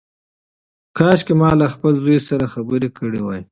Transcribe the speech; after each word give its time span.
کاشکي 0.97 1.33
ما 1.41 1.49
له 1.59 1.65
خپل 1.73 1.93
زوی 2.03 2.17
سره 2.29 2.45
خبرې 2.53 2.89
کړې 2.97 3.21
وای. 3.23 3.41